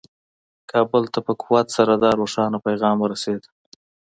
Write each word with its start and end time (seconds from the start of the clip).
کابل 0.71 1.03
ته 1.13 1.19
په 1.25 1.33
قوت 1.41 1.67
سره 1.77 1.93
دا 2.03 2.11
روښانه 2.21 2.57
پیغام 2.67 2.97
ورسېد. 2.99 3.41